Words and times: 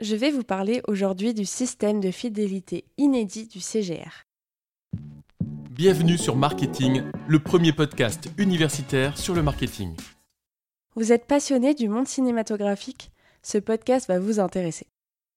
Je 0.00 0.16
vais 0.16 0.30
vous 0.30 0.44
parler 0.44 0.80
aujourd'hui 0.88 1.34
du 1.34 1.44
système 1.44 2.00
de 2.00 2.10
fidélité 2.10 2.84
inédit 2.96 3.46
du 3.46 3.60
CGR. 3.60 4.24
Bienvenue 5.70 6.16
sur 6.16 6.36
Marketing, 6.36 7.02
le 7.28 7.38
premier 7.38 7.74
podcast 7.74 8.30
universitaire 8.38 9.18
sur 9.18 9.34
le 9.34 9.42
marketing. 9.42 9.94
Vous 10.96 11.12
êtes 11.12 11.26
passionné 11.26 11.74
du 11.74 11.90
monde 11.90 12.08
cinématographique? 12.08 13.10
Ce 13.42 13.58
podcast 13.58 14.08
va 14.08 14.18
vous 14.18 14.40
intéresser. 14.40 14.86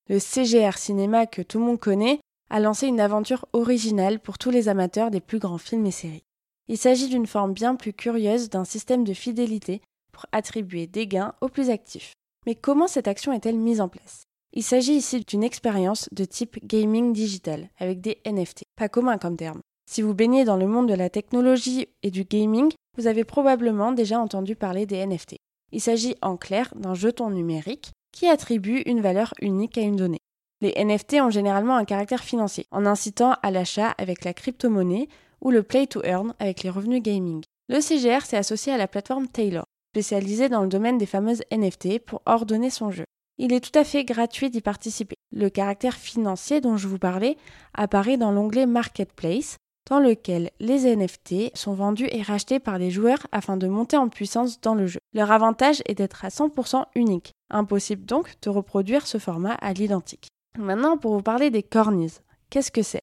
Le 0.07 0.17
CGR 0.17 0.77
Cinéma 0.77 1.25
que 1.25 1.41
tout 1.41 1.59
le 1.59 1.65
monde 1.65 1.79
connaît 1.81 2.21
a 2.49 2.61
lancé 2.61 2.87
une 2.87 3.01
aventure 3.01 3.45
originale 3.51 4.21
pour 4.21 4.37
tous 4.37 4.49
les 4.49 4.69
amateurs 4.69 5.11
des 5.11 5.19
plus 5.19 5.39
grands 5.39 5.57
films 5.57 5.87
et 5.87 5.91
séries. 5.91 6.23
Il 6.69 6.77
s'agit 6.77 7.09
d'une 7.09 7.27
forme 7.27 7.51
bien 7.51 7.75
plus 7.75 7.91
curieuse 7.91 8.49
d'un 8.49 8.63
système 8.63 9.03
de 9.03 9.13
fidélité 9.13 9.81
pour 10.13 10.25
attribuer 10.31 10.87
des 10.87 11.05
gains 11.05 11.33
aux 11.41 11.49
plus 11.49 11.69
actifs. 11.69 12.13
Mais 12.45 12.55
comment 12.55 12.87
cette 12.87 13.09
action 13.09 13.33
est-elle 13.33 13.57
mise 13.57 13.81
en 13.81 13.89
place? 13.89 14.23
Il 14.55 14.61
s'agit 14.61 14.93
ici 14.93 15.21
d'une 15.21 15.43
expérience 15.43 16.07
de 16.11 16.25
type 16.25 16.63
gaming 16.63 17.11
digital 17.11 17.69
avec 17.79 18.01
des 18.01 18.19
NFT, 18.23 18.65
pas 18.75 18.87
commun 18.87 19.17
comme 19.17 19.35
terme. 19.35 19.61
Si 19.89 20.03
vous 20.03 20.13
baignez 20.13 20.45
dans 20.45 20.57
le 20.57 20.67
monde 20.67 20.87
de 20.87 20.93
la 20.93 21.09
technologie 21.09 21.87
et 22.03 22.11
du 22.11 22.23
gaming, 22.23 22.71
vous 22.95 23.07
avez 23.07 23.23
probablement 23.23 23.91
déjà 23.93 24.19
entendu 24.19 24.55
parler 24.55 24.85
des 24.85 25.03
NFT. 25.05 25.37
Il 25.71 25.81
s'agit 25.81 26.15
en 26.21 26.37
clair 26.37 26.71
d'un 26.75 26.93
jeton 26.93 27.31
numérique 27.31 27.91
qui 28.11 28.27
attribue 28.27 28.83
une 28.85 29.01
valeur 29.01 29.33
unique 29.41 29.79
à 29.79 29.81
une 29.81 29.95
donnée. 29.95 30.21
Les 30.61 30.73
NFT 30.77 31.15
ont 31.15 31.31
généralement 31.31 31.75
un 31.75 31.83
caractère 31.83 32.23
financier, 32.23 32.67
en 32.69 32.85
incitant 32.85 33.35
à 33.41 33.49
l'achat 33.49 33.95
avec 33.97 34.23
la 34.23 34.35
crypto-monnaie 34.35 35.07
ou 35.41 35.49
le 35.49 35.63
play 35.63 35.87
to 35.87 36.01
earn 36.03 36.35
avec 36.37 36.61
les 36.61 36.69
revenus 36.69 37.01
gaming. 37.01 37.43
Le 37.69 37.81
CGR 37.81 38.23
s'est 38.23 38.37
associé 38.37 38.71
à 38.71 38.77
la 38.77 38.87
plateforme 38.87 39.27
Taylor, 39.27 39.65
spécialisée 39.93 40.47
dans 40.47 40.61
le 40.61 40.69
domaine 40.69 40.99
des 40.99 41.07
fameuses 41.07 41.41
NFT 41.51 41.99
pour 41.99 42.21
ordonner 42.27 42.69
son 42.69 42.91
jeu. 42.91 43.05
Il 43.39 43.51
est 43.51 43.61
tout 43.61 43.77
à 43.77 43.83
fait 43.83 44.03
gratuit 44.03 44.51
d'y 44.51 44.61
participer. 44.61 45.15
Le 45.31 45.49
caractère 45.49 45.95
financier 45.95 46.61
dont 46.61 46.77
je 46.77 46.87
vous 46.87 46.99
parlais 46.99 47.35
apparaît 47.73 48.17
dans 48.17 48.31
l'onglet 48.31 48.67
Marketplace, 48.67 49.57
dans 49.89 49.99
lequel 49.99 50.51
les 50.59 50.95
NFT 50.95 51.55
sont 51.55 51.73
vendus 51.73 52.07
et 52.11 52.21
rachetés 52.21 52.59
par 52.59 52.77
les 52.77 52.91
joueurs 52.91 53.25
afin 53.31 53.57
de 53.57 53.67
monter 53.67 53.97
en 53.97 54.07
puissance 54.07 54.61
dans 54.61 54.75
le 54.75 54.85
jeu. 54.85 54.99
Leur 55.13 55.31
avantage 55.31 55.81
est 55.87 55.95
d'être 55.95 56.25
à 56.25 56.29
100% 56.29 56.85
unique. 56.95 57.31
Impossible 57.49 58.05
donc 58.05 58.35
de 58.43 58.49
reproduire 58.49 59.07
ce 59.07 59.17
format 59.17 59.53
à 59.55 59.73
l'identique. 59.73 60.27
Maintenant, 60.57 60.97
pour 60.97 61.13
vous 61.13 61.23
parler 61.23 61.49
des 61.49 61.63
cornies. 61.63 62.19
Qu'est-ce 62.51 62.71
que 62.71 62.83
c'est? 62.83 63.01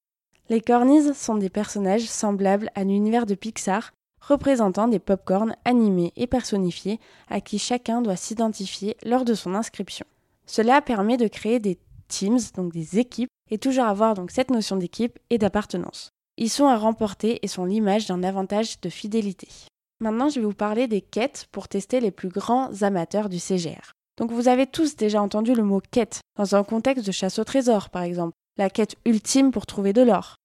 Les 0.49 0.61
cornies 0.61 1.13
sont 1.13 1.35
des 1.35 1.49
personnages 1.49 2.07
semblables 2.07 2.71
à 2.75 2.85
l'univers 2.85 3.25
de 3.25 3.35
Pixar, 3.35 3.91
représentant 4.21 4.87
des 4.87 4.99
pop-corns 4.99 5.55
animés 5.65 6.13
et 6.15 6.27
personnifiés 6.27 6.99
à 7.29 7.41
qui 7.41 7.59
chacun 7.59 8.01
doit 8.01 8.15
s'identifier 8.15 8.95
lors 9.03 9.25
de 9.25 9.33
son 9.33 9.55
inscription. 9.55 10.05
Cela 10.45 10.81
permet 10.81 11.17
de 11.17 11.27
créer 11.27 11.59
des 11.59 11.79
teams, 12.07 12.39
donc 12.55 12.73
des 12.73 12.99
équipes, 12.99 13.29
et 13.49 13.57
toujours 13.57 13.85
avoir 13.85 14.13
donc 14.13 14.31
cette 14.31 14.51
notion 14.51 14.75
d'équipe 14.75 15.19
et 15.29 15.37
d'appartenance. 15.37 16.09
Ils 16.37 16.49
sont 16.49 16.67
à 16.67 16.77
remporter 16.77 17.39
et 17.43 17.47
sont 17.47 17.65
l'image 17.65 18.07
d'un 18.07 18.23
avantage 18.23 18.79
de 18.81 18.89
fidélité. 18.89 19.47
Maintenant, 19.99 20.29
je 20.29 20.39
vais 20.39 20.45
vous 20.45 20.53
parler 20.53 20.87
des 20.87 21.01
quêtes 21.01 21.47
pour 21.51 21.67
tester 21.67 21.99
les 21.99 22.11
plus 22.11 22.29
grands 22.29 22.81
amateurs 22.81 23.29
du 23.29 23.39
CGR. 23.39 23.91
Donc 24.17 24.31
vous 24.31 24.47
avez 24.47 24.67
tous 24.67 24.95
déjà 24.95 25.21
entendu 25.21 25.53
le 25.53 25.63
mot 25.63 25.81
quête 25.91 26.21
dans 26.37 26.55
un 26.55 26.63
contexte 26.63 27.05
de 27.05 27.11
chasse 27.11 27.39
au 27.39 27.43
trésor 27.43 27.89
par 27.89 28.03
exemple, 28.03 28.33
la 28.57 28.69
quête 28.69 28.95
ultime 29.05 29.51
pour 29.51 29.65
trouver 29.65 29.93
de 29.93 30.01
l'or. 30.01 30.35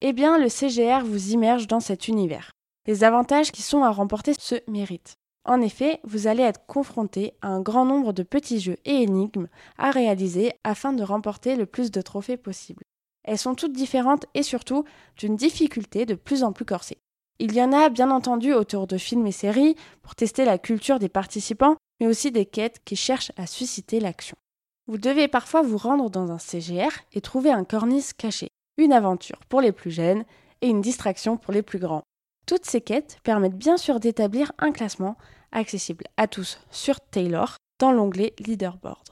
Eh 0.00 0.12
bien, 0.12 0.38
le 0.38 0.48
CGR 0.48 1.04
vous 1.04 1.30
immerge 1.30 1.66
dans 1.66 1.80
cet 1.80 2.08
univers. 2.08 2.50
Les 2.86 3.04
avantages 3.04 3.52
qui 3.52 3.62
sont 3.62 3.84
à 3.84 3.90
remporter 3.90 4.34
se 4.38 4.56
méritent. 4.68 5.14
En 5.44 5.60
effet, 5.60 6.00
vous 6.04 6.28
allez 6.28 6.42
être 6.42 6.64
confronté 6.66 7.34
à 7.42 7.48
un 7.48 7.60
grand 7.60 7.84
nombre 7.84 8.12
de 8.12 8.22
petits 8.22 8.60
jeux 8.60 8.78
et 8.84 9.02
énigmes 9.02 9.48
à 9.76 9.90
réaliser 9.90 10.52
afin 10.62 10.92
de 10.92 11.02
remporter 11.02 11.56
le 11.56 11.66
plus 11.66 11.90
de 11.90 12.00
trophées 12.00 12.36
possible. 12.36 12.84
Elles 13.24 13.38
sont 13.38 13.54
toutes 13.54 13.72
différentes 13.72 14.26
et 14.34 14.42
surtout 14.42 14.84
d'une 15.16 15.36
difficulté 15.36 16.06
de 16.06 16.14
plus 16.14 16.44
en 16.44 16.52
plus 16.52 16.64
corsée. 16.64 16.98
Il 17.38 17.54
y 17.54 17.62
en 17.62 17.72
a 17.72 17.88
bien 17.88 18.10
entendu 18.10 18.52
autour 18.52 18.86
de 18.86 18.98
films 18.98 19.26
et 19.26 19.32
séries 19.32 19.74
pour 20.02 20.14
tester 20.14 20.44
la 20.44 20.58
culture 20.58 21.00
des 21.00 21.08
participants, 21.08 21.76
mais 22.00 22.06
aussi 22.06 22.30
des 22.30 22.46
quêtes 22.46 22.80
qui 22.84 22.94
cherchent 22.94 23.32
à 23.36 23.46
susciter 23.46 23.98
l'action. 23.98 24.36
Vous 24.86 24.98
devez 24.98 25.26
parfois 25.26 25.62
vous 25.62 25.78
rendre 25.78 26.10
dans 26.10 26.30
un 26.30 26.38
CGR 26.38 26.90
et 27.12 27.20
trouver 27.20 27.50
un 27.50 27.64
cornice 27.64 28.12
caché, 28.12 28.48
une 28.76 28.92
aventure 28.92 29.40
pour 29.48 29.60
les 29.60 29.72
plus 29.72 29.90
jeunes 29.90 30.24
et 30.60 30.68
une 30.68 30.80
distraction 30.80 31.36
pour 31.36 31.52
les 31.52 31.62
plus 31.62 31.78
grands. 31.78 32.02
Toutes 32.46 32.66
ces 32.66 32.80
quêtes 32.80 33.18
permettent 33.22 33.56
bien 33.56 33.76
sûr 33.76 34.00
d'établir 34.00 34.52
un 34.58 34.72
classement 34.72 35.16
accessible 35.52 36.04
à 36.16 36.26
tous 36.26 36.58
sur 36.70 37.00
Taylor 37.00 37.56
dans 37.78 37.92
l'onglet 37.92 38.34
Leaderboard. 38.38 39.10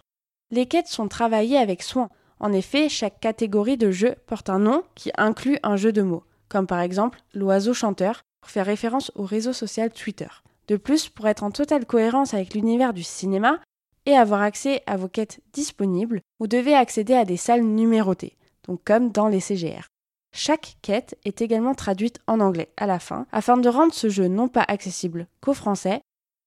Les 0.50 0.66
quêtes 0.66 0.88
sont 0.88 1.08
travaillées 1.08 1.58
avec 1.58 1.82
soin. 1.82 2.08
En 2.40 2.52
effet, 2.52 2.88
chaque 2.88 3.20
catégorie 3.20 3.76
de 3.76 3.90
jeu 3.90 4.16
porte 4.26 4.50
un 4.50 4.58
nom 4.58 4.82
qui 4.94 5.10
inclut 5.16 5.58
un 5.62 5.76
jeu 5.76 5.92
de 5.92 6.02
mots, 6.02 6.24
comme 6.48 6.66
par 6.66 6.80
exemple 6.80 7.20
l'oiseau 7.34 7.74
chanteur 7.74 8.22
pour 8.40 8.50
faire 8.50 8.66
référence 8.66 9.12
au 9.14 9.24
réseau 9.24 9.52
social 9.52 9.92
Twitter. 9.92 10.28
De 10.66 10.76
plus, 10.76 11.08
pour 11.08 11.28
être 11.28 11.42
en 11.42 11.50
totale 11.50 11.86
cohérence 11.86 12.34
avec 12.34 12.54
l'univers 12.54 12.94
du 12.94 13.02
cinéma 13.02 13.60
et 14.06 14.14
avoir 14.14 14.40
accès 14.40 14.82
à 14.86 14.96
vos 14.96 15.08
quêtes 15.08 15.40
disponibles, 15.52 16.20
vous 16.38 16.46
devez 16.46 16.74
accéder 16.74 17.14
à 17.14 17.24
des 17.24 17.36
salles 17.36 17.62
numérotées, 17.62 18.36
donc 18.66 18.80
comme 18.84 19.10
dans 19.10 19.28
les 19.28 19.40
CGR. 19.40 19.86
Chaque 20.32 20.76
quête 20.82 21.18
est 21.24 21.42
également 21.42 21.74
traduite 21.74 22.20
en 22.26 22.40
anglais 22.40 22.72
à 22.76 22.86
la 22.86 22.98
fin, 22.98 23.26
afin 23.32 23.56
de 23.56 23.68
rendre 23.68 23.92
ce 23.92 24.08
jeu 24.08 24.28
non 24.28 24.48
pas 24.48 24.64
accessible 24.66 25.26
qu'aux 25.40 25.54
Français, 25.54 26.00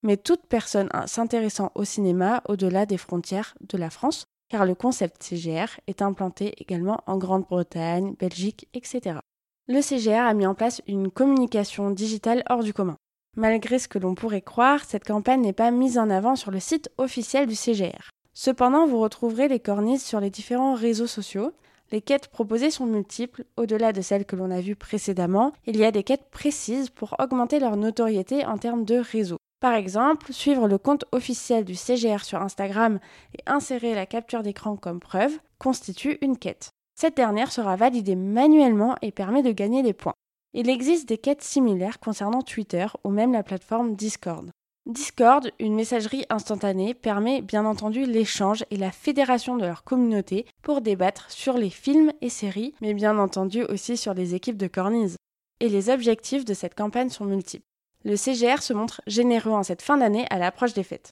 mais 0.03 0.17
toute 0.17 0.45
personne 0.47 0.89
s'intéressant 1.05 1.71
au 1.75 1.83
cinéma 1.83 2.41
au-delà 2.47 2.85
des 2.85 2.97
frontières 2.97 3.55
de 3.61 3.77
la 3.77 3.89
France, 3.89 4.25
car 4.49 4.65
le 4.65 4.75
concept 4.75 5.23
CGR 5.23 5.79
est 5.87 6.01
implanté 6.01 6.53
également 6.61 6.99
en 7.07 7.17
Grande-Bretagne, 7.17 8.15
Belgique, 8.19 8.67
etc. 8.73 9.19
Le 9.67 9.81
CGR 9.81 10.27
a 10.27 10.33
mis 10.33 10.45
en 10.45 10.55
place 10.55 10.81
une 10.87 11.09
communication 11.09 11.89
digitale 11.89 12.43
hors 12.49 12.63
du 12.63 12.73
commun. 12.73 12.97
Malgré 13.35 13.79
ce 13.79 13.87
que 13.87 13.97
l'on 13.97 14.13
pourrait 14.13 14.41
croire, 14.41 14.83
cette 14.85 15.05
campagne 15.05 15.41
n'est 15.41 15.53
pas 15.53 15.71
mise 15.71 15.97
en 15.97 16.09
avant 16.09 16.35
sur 16.35 16.51
le 16.51 16.59
site 16.59 16.91
officiel 16.97 17.47
du 17.47 17.55
CGR. 17.55 18.11
Cependant, 18.33 18.85
vous 18.85 18.99
retrouverez 18.99 19.47
les 19.47 19.59
cornices 19.59 20.05
sur 20.05 20.19
les 20.19 20.29
différents 20.29 20.75
réseaux 20.75 21.07
sociaux, 21.07 21.51
les 21.93 22.01
quêtes 22.01 22.29
proposées 22.29 22.71
sont 22.71 22.87
multiples, 22.87 23.45
au-delà 23.55 23.93
de 23.93 24.01
celles 24.01 24.25
que 24.25 24.35
l'on 24.35 24.49
a 24.49 24.61
vues 24.61 24.75
précédemment. 24.75 25.53
Il 25.67 25.77
y 25.77 25.85
a 25.85 25.91
des 25.91 26.01
quêtes 26.01 26.27
précises 26.31 26.89
pour 26.89 27.15
augmenter 27.19 27.59
leur 27.59 27.77
notoriété 27.77 28.47
en 28.47 28.57
termes 28.57 28.83
de 28.83 28.95
réseau. 28.95 29.37
Par 29.59 29.75
exemple, 29.75 30.33
suivre 30.33 30.67
le 30.67 30.79
compte 30.79 31.05
officiel 31.11 31.65
du 31.65 31.75
CGR 31.75 32.25
sur 32.25 32.41
Instagram 32.41 32.99
et 33.37 33.43
insérer 33.45 33.93
la 33.93 34.07
capture 34.07 34.41
d'écran 34.41 34.75
comme 34.75 34.99
preuve 34.99 35.37
constitue 35.59 36.17
une 36.21 36.39
quête. 36.39 36.71
Cette 36.99 37.15
dernière 37.15 37.51
sera 37.51 37.75
validée 37.75 38.15
manuellement 38.15 38.95
et 39.03 39.11
permet 39.11 39.43
de 39.43 39.51
gagner 39.51 39.83
des 39.83 39.93
points. 39.93 40.15
Il 40.55 40.69
existe 40.69 41.07
des 41.07 41.19
quêtes 41.19 41.43
similaires 41.43 41.99
concernant 41.99 42.41
Twitter 42.41 42.87
ou 43.03 43.11
même 43.11 43.33
la 43.33 43.43
plateforme 43.43 43.95
Discord. 43.95 44.49
Discord, 44.85 45.49
une 45.59 45.75
messagerie 45.75 46.25
instantanée, 46.29 46.93
permet 46.93 47.41
bien 47.41 47.65
entendu 47.65 48.05
l'échange 48.05 48.65
et 48.69 48.75
la 48.75 48.91
fédération 48.91 49.55
de 49.55 49.65
leur 49.65 49.85
communauté 49.85 50.45
pour 50.61 50.81
débattre 50.81 51.31
sur 51.31 51.57
les 51.57 51.69
films 51.69 52.11
et 52.19 52.27
séries, 52.27 52.73
mais 52.81 52.93
bien 52.93 53.17
entendu 53.17 53.63
aussi 53.63 53.95
sur 53.95 54.13
les 54.13 54.35
équipes 54.35 54.57
de 54.57 54.67
cornies. 54.67 55.15
Et 55.61 55.69
les 55.69 55.89
objectifs 55.89 56.43
de 56.43 56.53
cette 56.53 56.75
campagne 56.75 57.09
sont 57.09 57.23
multiples. 57.23 57.63
Le 58.03 58.17
CGR 58.17 58.61
se 58.61 58.73
montre 58.73 59.01
généreux 59.07 59.53
en 59.53 59.63
cette 59.63 59.81
fin 59.81 59.95
d'année 59.95 60.27
à 60.29 60.37
l'approche 60.37 60.73
des 60.73 60.83
fêtes. 60.83 61.11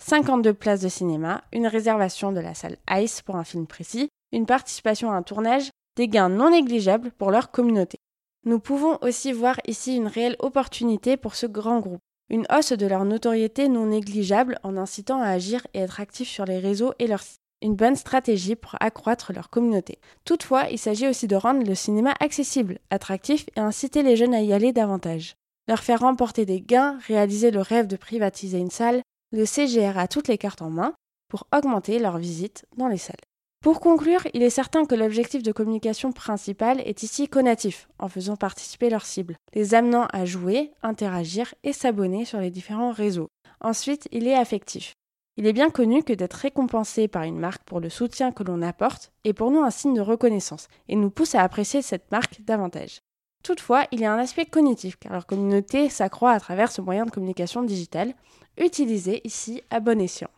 52 0.00 0.54
places 0.54 0.82
de 0.82 0.88
cinéma, 0.88 1.42
une 1.52 1.66
réservation 1.66 2.30
de 2.30 2.38
la 2.38 2.54
salle 2.54 2.76
Ice 2.88 3.22
pour 3.22 3.34
un 3.34 3.42
film 3.42 3.66
précis, 3.66 4.10
une 4.30 4.46
participation 4.46 5.10
à 5.10 5.16
un 5.16 5.24
tournage, 5.24 5.70
des 5.96 6.06
gains 6.06 6.28
non 6.28 6.50
négligeables 6.50 7.10
pour 7.10 7.32
leur 7.32 7.50
communauté. 7.50 7.98
Nous 8.44 8.60
pouvons 8.60 8.96
aussi 9.02 9.32
voir 9.32 9.58
ici 9.66 9.96
une 9.96 10.06
réelle 10.06 10.36
opportunité 10.38 11.16
pour 11.16 11.34
ce 11.34 11.46
grand 11.46 11.80
groupe 11.80 11.98
une 12.30 12.46
hausse 12.50 12.72
de 12.72 12.86
leur 12.86 13.04
notoriété 13.04 13.68
non 13.68 13.86
négligeable 13.86 14.58
en 14.62 14.76
incitant 14.76 15.20
à 15.20 15.28
agir 15.28 15.66
et 15.74 15.80
être 15.80 16.00
actifs 16.00 16.28
sur 16.28 16.44
les 16.44 16.58
réseaux 16.58 16.92
et 16.98 17.06
leur 17.06 17.22
une 17.60 17.74
bonne 17.74 17.96
stratégie 17.96 18.54
pour 18.54 18.76
accroître 18.80 19.32
leur 19.32 19.50
communauté. 19.50 19.98
Toutefois, 20.24 20.68
il 20.70 20.78
s'agit 20.78 21.08
aussi 21.08 21.26
de 21.26 21.36
rendre 21.36 21.66
le 21.66 21.74
cinéma 21.74 22.14
accessible, 22.20 22.78
attractif 22.90 23.46
et 23.56 23.60
inciter 23.60 24.02
les 24.02 24.16
jeunes 24.16 24.34
à 24.34 24.42
y 24.42 24.52
aller 24.52 24.72
davantage. 24.72 25.34
Leur 25.66 25.80
faire 25.80 26.00
remporter 26.00 26.46
des 26.46 26.60
gains, 26.60 26.98
réaliser 27.06 27.50
le 27.50 27.60
rêve 27.60 27.86
de 27.86 27.96
privatiser 27.96 28.58
une 28.58 28.70
salle, 28.70 29.02
le 29.32 29.44
CGR 29.44 29.98
a 29.98 30.08
toutes 30.08 30.28
les 30.28 30.38
cartes 30.38 30.62
en 30.62 30.70
main 30.70 30.94
pour 31.28 31.46
augmenter 31.54 31.98
leur 31.98 32.18
visite 32.18 32.64
dans 32.76 32.88
les 32.88 32.96
salles. 32.96 33.16
Pour 33.60 33.80
conclure, 33.80 34.20
il 34.34 34.42
est 34.44 34.50
certain 34.50 34.84
que 34.84 34.94
l'objectif 34.94 35.42
de 35.42 35.50
communication 35.50 36.12
principal 36.12 36.80
est 36.80 37.02
ici 37.02 37.26
conatif, 37.26 37.88
en 37.98 38.08
faisant 38.08 38.36
participer 38.36 38.88
leurs 38.88 39.04
cibles, 39.04 39.36
les 39.52 39.74
amenant 39.74 40.06
à 40.12 40.24
jouer, 40.24 40.70
interagir 40.84 41.52
et 41.64 41.72
s'abonner 41.72 42.24
sur 42.24 42.38
les 42.38 42.50
différents 42.50 42.92
réseaux. 42.92 43.28
Ensuite, 43.60 44.08
il 44.12 44.28
est 44.28 44.36
affectif. 44.36 44.92
Il 45.36 45.46
est 45.46 45.52
bien 45.52 45.70
connu 45.70 46.04
que 46.04 46.12
d'être 46.12 46.34
récompensé 46.34 47.08
par 47.08 47.24
une 47.24 47.38
marque 47.38 47.64
pour 47.64 47.80
le 47.80 47.90
soutien 47.90 48.30
que 48.30 48.44
l'on 48.44 48.62
apporte 48.62 49.10
est 49.24 49.32
pour 49.32 49.50
nous 49.50 49.62
un 49.62 49.70
signe 49.70 49.94
de 49.94 50.00
reconnaissance 50.00 50.68
et 50.88 50.94
nous 50.94 51.10
pousse 51.10 51.34
à 51.34 51.42
apprécier 51.42 51.82
cette 51.82 52.12
marque 52.12 52.40
davantage. 52.42 53.00
Toutefois, 53.42 53.86
il 53.90 54.00
y 54.00 54.04
a 54.04 54.12
un 54.12 54.18
aspect 54.18 54.46
cognitif 54.46 54.96
car 55.00 55.12
leur 55.12 55.26
communauté 55.26 55.88
s'accroît 55.88 56.32
à 56.32 56.40
travers 56.40 56.70
ce 56.70 56.80
moyen 56.80 57.06
de 57.06 57.10
communication 57.10 57.62
digitale, 57.62 58.14
utilisé 58.56 59.20
ici 59.24 59.62
à 59.70 59.80
bon 59.80 60.00
escient. 60.00 60.30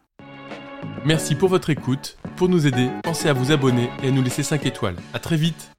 Merci 1.04 1.34
pour 1.34 1.48
votre 1.48 1.70
écoute 1.70 2.18
Pour 2.36 2.48
nous 2.48 2.66
aider, 2.66 2.88
pensez 3.02 3.28
à 3.28 3.32
vous 3.32 3.52
abonner 3.52 3.90
et 4.02 4.08
à 4.08 4.10
nous 4.10 4.22
laisser 4.22 4.42
5 4.42 4.64
étoiles. 4.66 4.96
A 5.12 5.18
très 5.18 5.36
vite 5.36 5.70